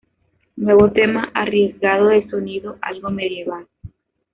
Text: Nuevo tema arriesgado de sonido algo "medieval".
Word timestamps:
Nuevo 0.55 0.89
tema 0.91 1.29
arriesgado 1.35 2.07
de 2.07 2.27
sonido 2.27 2.79
algo 2.81 3.11
"medieval". 3.11 3.67